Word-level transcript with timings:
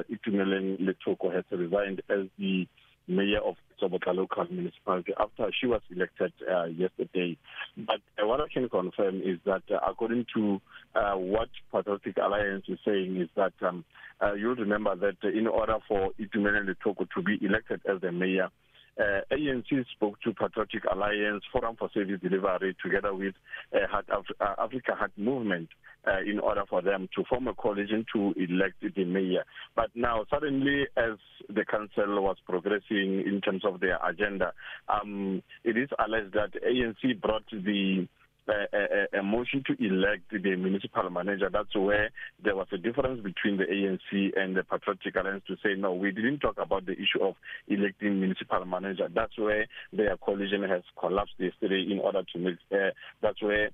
uh, 0.00 0.14
Itumeleng 0.14 0.80
Letoko 0.80 1.32
has 1.34 1.44
resigned 1.50 2.02
as 2.08 2.26
the 2.38 2.66
mayor 3.08 3.40
of 3.44 3.56
Sobota 3.80 4.14
local 4.14 4.46
municipality 4.50 5.12
after 5.18 5.50
she 5.58 5.66
was 5.66 5.80
elected 5.90 6.32
uh, 6.50 6.64
yesterday. 6.66 7.36
But 7.76 8.00
uh, 8.22 8.26
what 8.26 8.40
I 8.40 8.48
can 8.52 8.68
confirm 8.68 9.20
is 9.22 9.38
that 9.46 9.62
uh, 9.70 9.78
according 9.88 10.26
to 10.36 10.60
uh, 10.94 11.14
what 11.14 11.48
Patriotic 11.72 12.16
Alliance 12.18 12.64
is 12.68 12.78
saying 12.84 13.16
is 13.16 13.28
that 13.36 13.52
um, 13.66 13.84
uh, 14.22 14.34
you'll 14.34 14.54
remember 14.56 14.94
that 14.96 15.16
in 15.34 15.46
order 15.46 15.76
for 15.88 16.10
Itumeleng 16.20 16.68
Letoko 16.68 17.08
to 17.16 17.22
be 17.22 17.38
elected 17.44 17.80
as 17.88 18.00
the 18.00 18.12
mayor, 18.12 18.50
Uh, 19.00 19.20
ANC 19.32 19.82
spoke 19.96 20.20
to 20.20 20.34
Patriotic 20.34 20.84
Alliance, 20.92 21.42
Forum 21.50 21.74
for 21.78 21.88
Service 21.94 22.20
Delivery, 22.22 22.76
together 22.84 23.14
with 23.14 23.34
uh, 23.74 23.86
Heart 23.90 24.04
Af 24.10 24.24
uh, 24.38 24.54
Africa 24.62 24.92
Heart 24.94 25.12
Movement 25.16 25.70
uh, 26.06 26.18
in 26.26 26.38
order 26.38 26.64
for 26.68 26.82
them 26.82 27.08
to 27.16 27.24
form 27.26 27.48
a 27.48 27.54
coalition 27.54 28.04
to 28.12 28.34
elect 28.36 28.74
the 28.94 29.04
mayor. 29.06 29.44
But 29.74 29.88
now, 29.94 30.26
suddenly, 30.28 30.86
as 30.98 31.12
the 31.48 31.64
council 31.64 32.22
was 32.22 32.36
progressing 32.46 33.24
in 33.26 33.40
terms 33.42 33.64
of 33.64 33.80
their 33.80 33.98
agenda, 34.06 34.52
um, 34.90 35.42
it 35.64 35.78
is 35.78 35.88
alleged 35.98 36.34
that 36.34 36.52
ANC 36.62 37.22
brought 37.22 37.48
the 37.50 38.06
a, 38.48 38.52
uh, 38.52 38.54
a, 38.54 38.56
uh, 38.56 38.82
uh, 38.82 39.18
a 39.18 39.22
motion 39.22 39.62
to 39.66 39.76
elect 39.84 40.22
the 40.30 40.38
municipal 40.56 41.08
manager 41.10 41.48
that's 41.52 41.74
where 41.76 42.10
there 42.42 42.56
was 42.56 42.66
a 42.72 42.78
difference 42.78 43.20
between 43.22 43.56
the 43.56 43.64
ANC 43.64 44.30
and 44.40 44.56
the 44.56 44.62
Patriotic 44.64 45.16
Alliance 45.16 45.42
to 45.46 45.56
say 45.62 45.74
no 45.76 45.92
we 45.92 46.10
didn't 46.12 46.40
talk 46.40 46.56
about 46.58 46.86
the 46.86 46.92
issue 46.92 47.22
of 47.22 47.34
electing 47.68 48.18
municipal 48.20 48.64
manager 48.64 49.08
that's 49.14 49.36
where 49.38 49.66
their 49.92 50.16
coalition 50.16 50.62
has 50.68 50.82
collapsed 50.98 51.34
yesterday 51.38 51.86
in 51.90 51.98
order 51.98 52.22
to 52.32 52.38
make 52.38 52.56
uh, 52.72 52.90
that's 53.22 53.42
where 53.42 53.70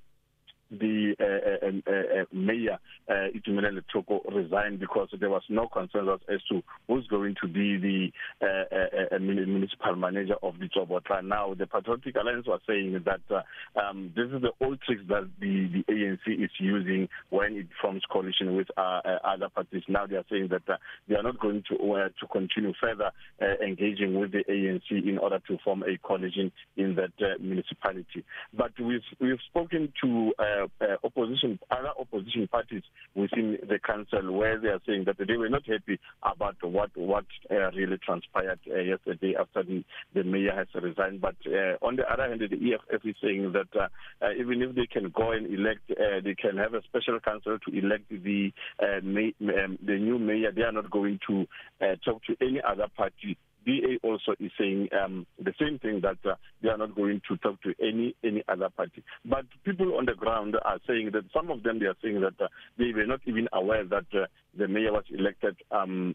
the 0.70 1.14
uh, 1.20 1.66
uh, 1.66 1.92
uh, 1.94 2.22
uh, 2.22 2.24
mayor 2.32 2.78
uh, 3.08 3.28
Itumelele 3.36 3.82
Thoko 3.94 4.20
resigned 4.34 4.80
because 4.80 5.08
there 5.18 5.30
was 5.30 5.42
no 5.48 5.68
consensus 5.68 6.20
as 6.32 6.40
to 6.50 6.62
who's 6.88 7.06
going 7.06 7.36
to 7.40 7.48
be 7.48 7.76
the 7.76 8.12
uh, 8.44 8.64
uh, 8.74 9.16
uh 9.16 9.18
municipal 9.18 9.94
manager 9.94 10.34
of 10.42 10.54
the 10.58 10.66
Jobotla 10.68 11.24
now 11.24 11.54
the 11.54 11.66
Patriotic 11.66 12.16
Alliance 12.16 12.46
was 12.48 12.60
saying 12.66 13.00
that 13.04 13.20
uh, 13.32 13.42
um 13.80 14.12
this 14.16 14.26
is 14.26 14.42
the 14.42 14.52
old 14.64 14.80
tricks 14.82 15.02
that 15.08 15.28
the 15.40 15.68
the 15.86 15.92
ANC 15.92 16.42
is 16.44 16.50
using 16.58 17.08
when 17.30 17.54
it 17.56 17.66
forms 17.80 18.02
coalition 18.10 18.56
with 18.56 18.66
uh, 18.76 19.00
uh, 19.04 19.18
other 19.24 19.48
parties 19.48 19.82
now 19.88 20.06
they 20.06 20.16
are 20.16 20.24
saying 20.30 20.48
that 20.50 20.62
uh, 20.68 20.76
they 21.08 21.14
are 21.14 21.22
not 21.22 21.38
going 21.38 21.62
to 21.70 21.76
uh, 21.92 22.08
to 22.18 22.26
continue 22.32 22.72
further 22.82 23.12
uh, 23.40 23.64
engaging 23.64 24.18
with 24.18 24.32
the 24.32 24.42
ANC 24.50 24.80
in 24.90 25.18
order 25.18 25.38
to 25.46 25.58
form 25.64 25.84
a 25.84 25.96
coalition 26.02 26.50
in 26.76 26.96
that 26.96 27.12
uh, 27.22 27.34
municipality 27.40 28.24
but 28.52 28.72
we've 28.80 29.00
we've 29.20 29.38
spoken 29.48 29.92
to 30.02 30.32
uh, 30.40 30.55
Uh, 30.56 30.66
uh, 30.80 30.96
opposition 31.04 31.58
other 31.70 31.90
opposition 31.98 32.46
parties 32.48 32.82
within 33.14 33.56
the 33.68 33.78
council 33.78 34.32
where 34.32 34.58
they 34.58 34.68
are 34.68 34.80
saying 34.86 35.04
that 35.04 35.16
they 35.18 35.36
were 35.36 35.48
not 35.50 35.66
happy 35.66 35.98
about 36.22 36.56
what 36.62 36.90
what 36.96 37.24
uh, 37.50 37.70
really 37.72 37.98
transpired 37.98 38.58
uh, 38.70 38.78
yesterday 38.78 39.34
after 39.38 39.62
the, 39.62 39.82
the 40.14 40.22
mayor 40.24 40.52
has 40.54 40.66
resigned 40.82 41.20
but 41.20 41.34
uh, 41.46 41.76
on 41.84 41.96
the 41.96 42.10
other 42.10 42.28
hand 42.28 42.40
the 42.40 42.56
EFF 42.72 43.04
is 43.04 43.14
saying 43.22 43.52
that 43.52 43.68
uh, 43.78 43.88
uh, 44.24 44.30
even 44.38 44.62
if 44.62 44.74
they 44.74 44.86
can 44.86 45.10
go 45.14 45.32
and 45.32 45.46
elect 45.52 45.90
uh, 45.90 46.20
they 46.24 46.34
can 46.34 46.56
have 46.56 46.72
a 46.74 46.82
special 46.84 47.18
council 47.20 47.58
to 47.58 47.76
elect 47.76 48.08
the 48.08 48.50
uh, 48.82 49.00
may, 49.02 49.34
um, 49.42 49.78
the 49.84 49.96
new 49.96 50.18
mayor 50.18 50.52
they 50.52 50.62
are 50.62 50.72
not 50.72 50.90
going 50.90 51.18
to 51.28 51.44
uh, 51.82 51.96
talk 52.04 52.22
to 52.24 52.34
any 52.42 52.60
other 52.66 52.86
party 52.96 53.36
DA 53.66 53.98
also 54.04 54.32
is 54.38 54.50
saying 54.58 54.88
um 54.96 55.26
the 55.42 55.52
same 55.60 55.78
thing 55.80 56.00
that 56.00 56.16
uh, 56.24 56.36
they 56.62 56.68
are 56.68 56.78
not 56.78 56.94
going 56.94 57.20
to 57.28 57.36
talk 57.38 57.60
to 57.62 57.74
any 57.82 58.14
any 58.24 58.42
other 58.48 58.70
party 58.70 59.02
but 59.24 59.44
people 59.64 59.96
on 59.98 60.06
the 60.06 60.14
ground 60.14 60.56
are 60.64 60.78
saying 60.86 61.10
that 61.12 61.24
some 61.34 61.50
of 61.50 61.62
them 61.64 61.78
they 61.80 61.86
are 61.86 61.96
saying 62.02 62.20
that 62.20 62.40
uh, 62.40 62.46
they 62.78 62.92
were 62.94 63.06
not 63.06 63.20
even 63.26 63.48
aware 63.52 63.84
that 63.84 64.06
uh, 64.14 64.26
the 64.56 64.68
mayor 64.68 64.92
was 64.92 65.04
elected 65.10 65.56
um 65.72 66.14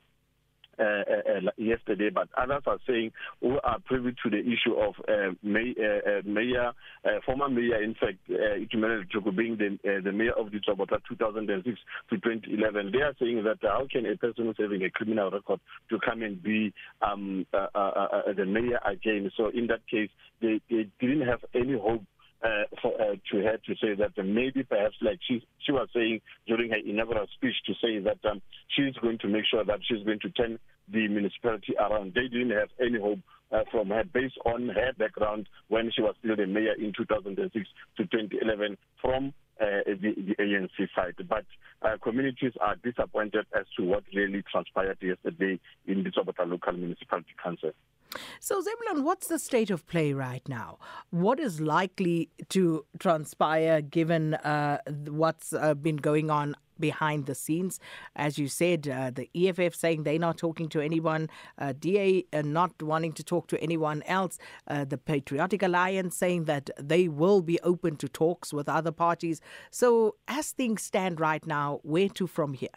Uh, 0.81 0.85
uh, 1.05 1.37
uh, 1.37 1.51
yesterday 1.57 2.09
but 2.09 2.27
others 2.35 2.63
are 2.65 2.79
saying 2.87 3.11
who 3.39 3.59
are 3.63 3.77
privy 3.85 4.15
to 4.23 4.29
the 4.31 4.39
issue 4.39 4.73
of 4.79 4.95
uh, 5.07 5.31
may, 5.43 5.75
uh, 5.79 6.09
uh 6.09 6.21
mayor 6.25 6.71
uh, 7.05 7.09
former 7.25 7.47
mayor 7.49 7.83
in 7.83 7.93
fact 7.93 8.17
uh, 8.31 8.55
Itumeleng 8.57 9.07
Joko 9.11 9.31
being 9.31 9.57
the, 9.57 9.77
uh, 9.87 10.01
the 10.03 10.11
mayor 10.11 10.31
of 10.31 10.47
Ditsobotla 10.47 10.97
2006 11.07 11.77
to 12.09 12.17
2011 12.17 12.91
they 12.93 12.99
are 13.01 13.13
saying 13.19 13.43
that 13.43 13.63
uh, 13.67 13.73
how 13.73 13.87
can 13.91 14.07
a 14.07 14.17
person 14.17 14.45
who's 14.45 14.55
having 14.57 14.83
a 14.83 14.89
criminal 14.89 15.29
record 15.29 15.59
to 15.89 15.99
come 16.03 16.23
and 16.23 16.41
be 16.41 16.73
um 17.03 17.45
uh, 17.53 17.67
uh, 17.75 17.77
uh, 17.77 18.21
the 18.35 18.45
mayor 18.45 18.79
again 18.85 19.29
so 19.37 19.49
in 19.53 19.67
that 19.67 19.81
case 19.87 20.09
they 20.41 20.59
they 20.69 20.87
didn't 20.99 21.27
have 21.27 21.41
any 21.53 21.73
hope 21.73 22.01
uh, 22.43 22.63
for, 22.81 22.93
uh, 22.99 23.15
to 23.31 23.37
her 23.43 23.57
to 23.65 23.75
say 23.81 23.93
that 23.95 24.11
uh, 24.17 24.23
maybe 24.23 24.63
perhaps 24.63 24.95
like 25.01 25.19
she 25.27 25.45
she 25.59 25.71
was 25.71 25.87
saying 25.93 26.21
during 26.47 26.71
her 26.71 26.77
inaugural 26.77 27.27
speech 27.35 27.55
to 27.67 27.73
say 27.81 27.99
that 27.99 28.17
um, 28.29 28.41
she's 28.75 28.95
going 29.01 29.17
to 29.19 29.27
make 29.27 29.45
sure 29.51 29.63
that 29.63 29.79
she's 29.87 30.03
going 30.05 30.19
to 30.19 30.29
turn 30.31 30.57
the 30.91 31.07
municipality 31.07 31.73
around. 31.79 32.13
They 32.15 32.27
didn't 32.27 32.51
have 32.51 32.69
any 32.79 32.99
hope 32.99 33.19
uh, 33.51 33.61
from 33.71 33.89
her 33.89 34.03
based 34.03 34.37
on 34.45 34.69
her 34.69 34.91
background 34.97 35.47
when 35.67 35.91
she 35.95 36.01
was 36.01 36.15
still 36.19 36.35
the 36.35 36.47
mayor 36.47 36.73
in 36.73 36.93
2006 36.97 37.53
to 37.97 38.05
2011 38.05 38.77
from 39.01 39.33
uh, 39.61 39.65
the, 39.87 40.13
the 40.17 40.35
ANC 40.39 40.87
side. 40.95 41.15
But 41.29 41.45
uh, 41.83 41.97
communities 42.03 42.53
are 42.59 42.75
disappointed 42.77 43.45
as 43.57 43.65
to 43.77 43.85
what 43.85 44.03
really 44.15 44.43
transpired 44.51 44.97
yesterday 45.01 45.59
in 45.85 46.03
the 46.03 46.09
Sobota 46.09 46.49
Local 46.49 46.73
Municipality 46.73 47.29
Council. 47.41 47.71
So 48.41 48.61
Zemlon, 48.61 49.03
what's 49.03 49.27
the 49.27 49.39
state 49.39 49.69
of 49.69 49.85
play 49.87 50.13
right 50.13 50.47
now? 50.49 50.79
What 51.11 51.39
is 51.39 51.61
likely 51.61 52.29
to 52.49 52.85
transpire 52.99 53.81
given 53.81 54.33
uh, 54.35 54.79
what's 55.07 55.53
uh, 55.53 55.73
been 55.75 55.95
going 55.97 56.29
on 56.29 56.55
behind 56.79 57.27
the 57.27 57.35
scenes 57.35 57.79
as 58.15 58.39
you 58.39 58.47
said 58.47 58.87
uh, 58.87 59.11
the 59.11 59.29
EFF 59.35 59.75
saying 59.75 60.01
they're 60.01 60.17
not 60.17 60.35
talking 60.35 60.67
to 60.67 60.81
anyone 60.81 61.29
uh, 61.59 61.73
DA 61.77 62.25
uh, 62.33 62.41
not 62.41 62.71
wanting 62.81 63.13
to 63.13 63.23
talk 63.23 63.45
to 63.45 63.61
anyone 63.61 64.01
else 64.07 64.39
uh, 64.67 64.83
the 64.83 64.97
Patriotic 64.97 65.61
Alliance 65.61 66.17
saying 66.17 66.45
that 66.45 66.71
they 66.79 67.07
will 67.07 67.43
be 67.43 67.59
open 67.61 67.97
to 67.97 68.09
talks 68.09 68.51
with 68.51 68.67
other 68.67 68.91
parties 68.91 69.41
so 69.69 70.15
as 70.27 70.53
things 70.53 70.81
stand 70.81 71.19
right 71.19 71.45
now 71.45 71.81
where 71.83 72.09
to 72.09 72.25
from 72.25 72.53
here 72.53 72.69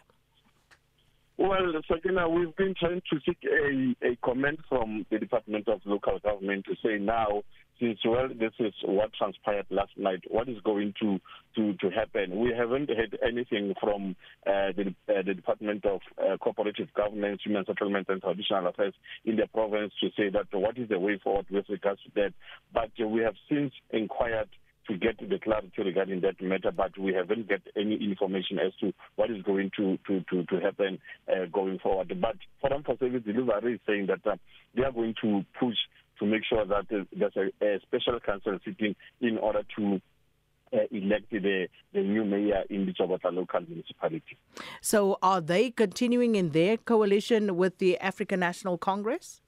Well, 1.47 1.73
Sakina, 1.87 2.27
we've 2.27 2.55
been 2.55 2.73
trying 2.73 3.03
to 3.11 3.19
seek 3.23 3.37
a, 3.45 4.07
a 4.07 4.15
comment 4.25 4.57
from 4.67 5.05
the 5.11 5.19
Department 5.19 5.67
of 5.67 5.79
Local 5.85 6.17
Government 6.17 6.65
to 6.65 6.75
say 6.83 6.97
now, 6.97 7.43
since 7.79 7.99
well, 8.03 8.29
this 8.29 8.53
is 8.57 8.73
what 8.83 9.11
transpired 9.13 9.67
last 9.69 9.91
night, 9.95 10.21
what 10.27 10.49
is 10.49 10.57
going 10.65 10.95
to 11.03 11.19
to, 11.55 11.73
to 11.73 11.91
happen? 11.91 12.39
We 12.39 12.51
haven't 12.57 12.89
heard 12.89 13.19
anything 13.23 13.75
from 13.79 14.15
uh, 14.47 14.73
the, 14.75 14.95
uh, 15.07 15.21
the 15.23 15.35
Department 15.35 15.85
of 15.85 15.99
uh, 16.17 16.37
Cooperative 16.41 16.87
Governance, 16.95 17.41
Human 17.45 17.63
Settlement 17.63 18.07
and 18.09 18.23
Traditional 18.23 18.65
Affairs 18.65 18.95
in 19.23 19.35
the 19.35 19.45
province 19.45 19.93
to 20.01 20.09
say 20.17 20.29
that 20.29 20.47
what 20.51 20.79
is 20.79 20.89
the 20.89 20.97
way 20.97 21.19
forward 21.23 21.45
with 21.51 21.69
regards 21.69 22.01
to 22.05 22.09
that. 22.15 22.33
But 22.73 22.89
uh, 22.99 23.07
we 23.07 23.21
have 23.21 23.35
since 23.47 23.71
inquired 23.91 24.49
to 24.87 24.97
get 24.97 25.17
the 25.17 25.39
clarity 25.39 25.81
regarding 25.83 26.21
that 26.21 26.41
matter 26.41 26.71
but 26.71 26.97
we 26.97 27.13
haven't 27.13 27.47
get 27.49 27.61
any 27.75 27.95
information 27.95 28.59
as 28.59 28.73
to 28.79 28.93
what 29.15 29.29
is 29.31 29.41
going 29.43 29.71
to 29.75 29.97
to 30.05 30.21
to 30.29 30.43
to 30.45 30.59
happen 30.61 30.99
uh, 31.31 31.45
going 31.51 31.79
forward 31.79 32.11
but 32.21 32.35
forum 32.61 32.83
for 32.83 32.97
service 32.97 33.23
delivery 33.25 33.75
is 33.75 33.79
saying 33.87 34.05
that 34.05 34.21
uh, 34.29 34.35
they 34.75 34.83
are 34.83 34.91
going 34.91 35.13
to 35.21 35.43
push 35.59 35.75
to 36.19 36.25
make 36.25 36.43
sure 36.45 36.65
that 36.65 36.85
uh, 36.97 37.03
there's 37.17 37.35
a, 37.35 37.65
a 37.65 37.79
special 37.81 38.19
council 38.19 38.57
sitting 38.63 38.95
in 39.21 39.37
order 39.37 39.63
to 39.75 39.99
uh, 40.73 40.77
elect 40.91 41.25
the 41.31 41.67
the 41.93 42.01
new 42.01 42.23
mayor 42.23 42.63
in 42.69 42.85
the 42.85 42.91
Jobata 42.93 43.31
local 43.33 43.61
municipality 43.61 44.37
so 44.81 45.17
are 45.21 45.41
they 45.41 45.71
continuing 45.71 46.35
in 46.35 46.49
their 46.49 46.77
coalition 46.77 47.55
with 47.55 47.77
the 47.79 47.97
African 47.99 48.39
National 48.39 48.77
Congress 48.77 49.41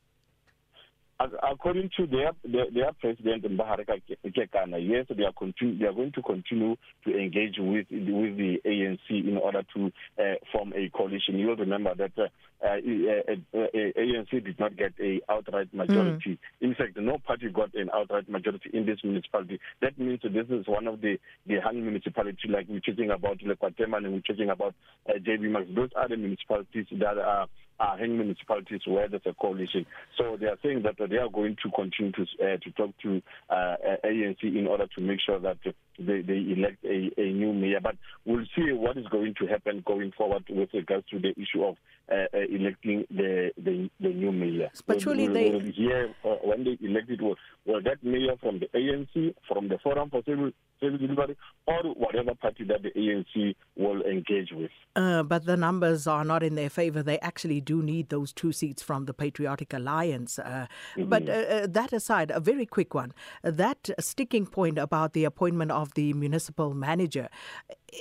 according 1.19 1.89
to 1.97 2.05
their, 2.07 2.31
their, 2.43 2.69
their 2.71 2.93
president 2.93 3.43
Mbahari 3.43 3.85
Kekana, 4.23 4.77
yes, 4.79 5.05
they 5.15 5.23
are, 5.23 5.31
continu- 5.33 5.79
they 5.79 5.85
are 5.85 5.93
going 5.93 6.11
to 6.11 6.21
continue 6.21 6.75
to 7.05 7.17
engage 7.17 7.55
with 7.57 7.87
with 7.89 8.37
the 8.37 8.57
ANC 8.65 9.09
in 9.27 9.37
order 9.37 9.63
to 9.75 9.91
uh, 10.19 10.23
form 10.51 10.73
a 10.75 10.89
coalition. 10.95 11.37
You'll 11.39 11.55
remember 11.55 11.95
that 11.95 12.11
uh, 12.17 12.27
uh, 12.63 12.77
uh, 12.77 13.33
uh, 13.61 13.67
ANC 13.99 14.31
did 14.45 14.59
not 14.59 14.77
get 14.77 14.93
a 15.01 15.19
outright 15.29 15.73
majority. 15.73 16.33
Mm. 16.61 16.67
In 16.67 16.75
fact, 16.75 16.97
no 16.97 17.17
party 17.17 17.49
got 17.49 17.73
an 17.73 17.89
outright 17.95 18.29
majority 18.29 18.69
in 18.73 18.85
this 18.85 18.99
municipality. 19.03 19.59
That 19.81 19.97
means 19.97 20.19
this 20.21 20.47
is 20.49 20.67
one 20.67 20.87
of 20.87 21.01
the 21.01 21.19
the 21.47 21.59
hung 21.63 21.81
municipality, 21.83 22.47
like 22.49 22.67
we're 22.69 22.79
talking 22.79 23.09
about 23.09 23.39
Lekwateman 23.39 24.05
and 24.05 24.13
we're 24.13 24.19
talking 24.21 24.49
about 24.49 24.75
uh, 25.09 25.13
JB 25.13 25.49
Max. 25.49 25.65
Those 25.75 25.89
are 25.95 26.07
the 26.09 26.17
municipalities 26.17 26.85
that 26.91 27.17
are 27.17 27.47
are 27.79 27.93
uh, 27.93 27.97
hanging 27.97 28.17
municipalities 28.17 28.81
where 28.87 29.07
there's 29.07 29.21
a 29.25 29.33
coalition. 29.35 29.85
So 30.17 30.37
they 30.39 30.47
are 30.47 30.57
saying 30.63 30.83
that 30.83 30.95
they 30.97 31.17
are 31.17 31.29
going 31.29 31.55
to 31.63 31.71
continue 31.71 32.11
to, 32.13 32.21
uh, 32.43 32.57
to 32.57 32.71
talk 32.71 32.91
to 33.03 33.21
uh, 33.49 33.75
ANC 34.03 34.43
in 34.43 34.65
order 34.67 34.87
to 34.95 35.01
make 35.01 35.19
sure 35.25 35.39
that 35.39 35.57
they, 35.99 36.21
they 36.21 36.37
elect 36.55 36.83
a, 36.83 37.11
a 37.19 37.31
new 37.33 37.53
mayor. 37.53 37.79
But 37.81 37.95
we'll 38.25 38.45
see 38.55 38.71
what 38.71 38.97
is 38.97 39.05
going 39.07 39.35
to 39.41 39.47
happen 39.47 39.83
going 39.85 40.11
forward 40.17 40.43
with 40.49 40.69
regards 40.73 41.07
to 41.09 41.19
the 41.19 41.31
issue 41.31 41.63
of 41.63 41.75
uh, 42.11 42.15
uh, 42.33 42.37
electing 42.49 43.05
the, 43.09 43.49
the 43.57 43.89
the 43.99 44.07
new 44.09 44.31
mayor. 44.31 44.69
But 44.85 45.01
so 45.01 45.05
surely 45.05 45.25
we'll, 45.25 45.33
they 45.33 45.49
we'll 45.51 45.73
hear, 45.73 46.15
uh, 46.23 46.27
when 46.43 46.63
they 46.63 46.77
elected 46.81 47.21
well, 47.21 47.35
well 47.65 47.81
that 47.83 48.01
mayor 48.03 48.35
from 48.39 48.59
the 48.59 48.67
ANC, 48.73 49.33
from 49.47 49.67
the 49.67 49.77
Forum 49.83 50.09
for 50.09 50.21
Civil 50.25 50.51
Service 50.79 51.01
Delivery, 51.01 51.35
or 51.67 51.83
whatever 51.95 52.33
party 52.35 52.63
that 52.65 52.81
the 52.83 52.91
ANC 52.91 53.55
will 53.75 54.01
engage 54.03 54.49
with. 54.53 54.71
Uh, 54.95 55.21
but 55.23 55.43
the 55.45 55.57
numbers 55.57 56.07
are 56.07 56.23
not 56.23 56.43
in 56.43 56.55
their 56.55 56.69
favor. 56.69 57.03
They 57.03 57.19
actually 57.19 57.59
do 57.61 57.81
need 57.83 58.07
those 58.09 58.31
two 58.31 58.51
seats 58.53 58.81
from 58.81 59.03
the 59.05 59.13
Patriotic 59.13 59.73
Alliance. 59.73 60.39
Uh, 60.39 60.67
mm-hmm. 60.95 61.09
But 61.09 61.27
uh, 61.27 61.33
uh, 61.33 61.67
that 61.69 61.91
aside, 61.91 62.31
a 62.31 62.39
very 62.39 62.65
quick 62.65 62.93
one. 62.93 63.11
That 63.43 63.89
sticking 63.99 64.45
point 64.45 64.77
about 64.77 65.11
the 65.13 65.25
appointment 65.25 65.71
of 65.71 65.86
of 65.87 65.93
the 65.93 66.13
municipal 66.13 66.73
manager. 66.73 67.29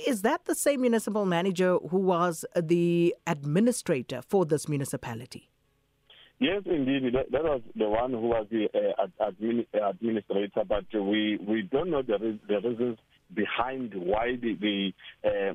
Is 0.07 0.21
that 0.23 0.39
the 0.45 0.55
same 0.65 0.81
municipal 0.81 1.25
manager 1.25 1.77
who 1.91 1.99
was 2.13 2.45
the 2.73 3.15
administrator 3.25 4.19
for 4.31 4.45
this 4.45 4.67
municipality? 4.67 5.49
Yes, 6.39 6.61
indeed, 6.65 7.03
that, 7.15 7.31
that 7.31 7.43
was 7.43 7.61
the 7.75 7.89
one 7.89 8.11
who 8.11 8.21
was 8.35 8.45
the 8.51 8.65
uh, 8.99 9.25
admin, 9.27 9.65
uh, 9.73 9.89
administrator, 9.89 10.61
but 10.67 10.85
we 10.93 11.39
we 11.53 11.63
don't 11.71 11.89
know 11.89 12.03
the, 12.03 12.17
the 12.47 12.57
reasons 12.67 12.97
behind 13.33 13.91
why 13.95 14.35
the, 14.39 14.51
the 14.65 14.77
uh, 15.29 15.53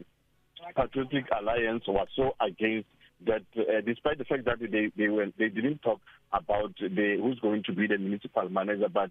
Patriotic 0.76 1.26
Alliance 1.38 1.84
was 1.86 2.08
so 2.16 2.24
against 2.40 2.88
that 3.26 3.42
uh, 3.56 3.80
despite 3.84 4.18
the 4.18 4.24
fact 4.24 4.44
that 4.44 4.58
they 4.60 4.90
they 4.96 5.08
were 5.08 5.26
they 5.38 5.48
didn't 5.48 5.82
talk 5.82 6.00
about 6.32 6.72
the 6.80 7.18
who's 7.20 7.38
going 7.40 7.62
to 7.64 7.72
be 7.72 7.86
the 7.86 7.98
municipal 7.98 8.48
manager 8.48 8.88
but 8.92 9.10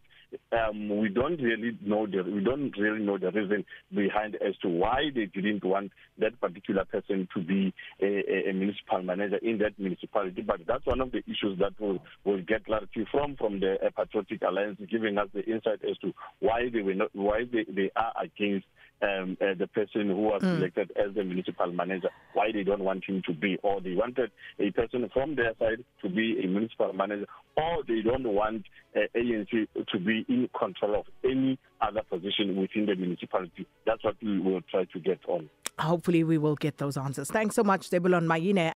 um 0.57 0.97
we 0.99 1.07
don't 1.09 1.37
really 1.41 1.77
know 1.85 2.05
the 2.07 2.23
we 2.23 2.41
don't 2.43 2.75
really 2.77 3.03
know 3.03 3.17
the 3.17 3.31
reason 3.31 3.63
behind 3.93 4.35
as 4.35 4.55
to 4.61 4.67
why 4.69 5.03
they 5.13 5.25
didn't 5.27 5.63
want 5.63 5.91
that 6.17 6.39
particular 6.41 6.83
person 6.85 7.27
to 7.33 7.41
be 7.41 7.73
a, 8.01 8.05
a, 8.05 8.49
a 8.49 8.53
municipal 8.53 9.01
manager 9.01 9.37
in 9.37 9.57
that 9.57 9.77
municipality 9.77 10.41
but 10.41 10.59
that's 10.67 10.85
one 10.85 10.99
of 10.99 11.11
the 11.11 11.19
issues 11.27 11.57
that 11.59 11.73
will 11.79 11.99
will 12.25 12.41
get 12.41 12.65
clarity 12.65 13.05
from 13.11 13.35
from 13.35 13.59
the 13.59 13.75
uh, 13.85 13.89
patriotic 13.95 14.41
alliance 14.41 14.79
giving 14.89 15.17
us 15.17 15.27
the 15.33 15.43
insight 15.45 15.79
as 15.89 15.97
to 15.99 16.11
why 16.39 16.69
they 16.73 16.81
were 16.81 16.95
not 16.95 17.09
why 17.13 17.43
they 17.51 17.65
they 17.73 17.89
are 17.95 18.13
against 18.23 18.65
uh, 18.65 18.80
um, 19.01 19.37
uh, 19.41 19.53
the 19.57 19.67
person 19.67 20.07
who 20.07 20.21
was 20.29 20.41
mm. 20.41 20.57
elected 20.57 20.91
as 20.95 21.13
the 21.15 21.23
municipal 21.23 21.71
manager 21.71 22.09
why 22.33 22.51
they 22.51 22.63
don't 22.63 22.81
want 22.83 23.03
him 23.05 23.21
to 23.25 23.33
be 23.33 23.57
or 23.63 23.81
they 23.81 23.93
wanted 23.93 24.31
a 24.59 24.71
person 24.71 25.09
from 25.13 25.35
their 25.35 25.53
side 25.59 25.83
to 26.01 26.09
be 26.09 26.39
a 26.43 26.47
municipal 26.47 26.93
manager 26.93 27.25
or 27.57 27.79
they 27.87 28.01
don't 28.01 28.27
want 28.27 28.63
uh, 28.95 28.99
ANC 29.15 29.67
to 29.91 29.99
be 29.99 30.25
in 30.29 30.49
control 30.57 30.95
of 30.99 31.05
any 31.23 31.57
other 31.81 32.01
position 32.09 32.55
within 32.61 32.85
the 32.85 32.95
municipality 32.95 33.65
that's 33.85 34.03
what 34.03 34.15
we 34.21 34.39
will 34.39 34.61
try 34.69 34.85
to 34.85 34.99
get 34.99 35.19
on 35.27 35.49
hopefully 35.79 36.23
we 36.23 36.37
will 36.37 36.55
get 36.55 36.77
those 36.77 36.97
answers 36.97 37.29
thanks 37.29 37.55
so 37.55 37.63
much 37.63 37.89
Debulon 37.89 38.25
Mayine 38.25 38.71